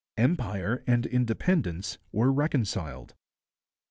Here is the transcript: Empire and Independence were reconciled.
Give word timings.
Empire 0.17 0.83
and 0.87 1.05
Independence 1.05 1.99
were 2.11 2.33
reconciled. 2.33 3.13